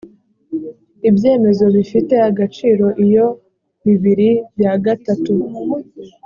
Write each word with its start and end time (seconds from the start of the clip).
ibyemezo 1.09 1.65
bifite 1.75 2.15
agaciro 2.29 2.85
iyo 3.05 3.27
bibiri 3.85 4.29
bya 4.55 4.73
gatatu 4.85 5.33